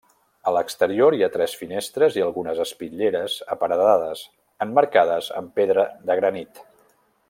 [0.49, 4.27] A l'exterior hi ha tres finestres i algunes espitlleres aparedades,
[4.67, 6.69] emmarcades amb pedra de granit.